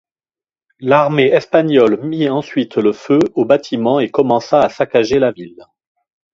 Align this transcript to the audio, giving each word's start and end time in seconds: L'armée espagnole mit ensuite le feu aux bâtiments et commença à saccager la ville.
L'armée 0.79 1.27
espagnole 1.27 2.03
mit 2.03 2.27
ensuite 2.27 2.77
le 2.77 2.91
feu 2.91 3.19
aux 3.35 3.45
bâtiments 3.45 3.99
et 3.99 4.09
commença 4.09 4.61
à 4.61 4.69
saccager 4.69 5.19
la 5.19 5.31
ville. 5.31 5.63